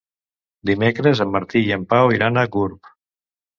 [0.69, 2.93] Dimecres en Martí i en Pau iran a Gurb.